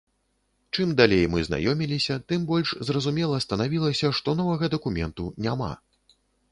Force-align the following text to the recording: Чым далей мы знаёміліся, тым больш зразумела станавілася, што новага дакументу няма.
Чым 0.77 0.93
далей 1.01 1.25
мы 1.33 1.43
знаёміліся, 1.49 2.17
тым 2.31 2.41
больш 2.53 2.73
зразумела 2.91 3.43
станавілася, 3.49 4.13
што 4.21 4.39
новага 4.43 4.65
дакументу 4.77 5.33
няма. 5.49 5.71